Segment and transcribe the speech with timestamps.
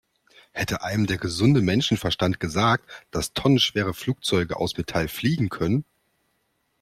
[0.51, 5.85] Hätte einem der gesunde Menschenverstand gesagt, dass tonnenschwere Flugzeuge aus Metall fliegen können?